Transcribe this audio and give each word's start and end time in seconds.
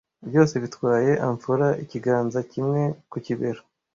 byose 0.27 0.55
bitwaye 0.63 1.11
amphora 1.27 1.67
ikiganza 1.83 2.39
kimwe 2.51 2.81
ku 3.11 3.17
kibero 3.25 3.61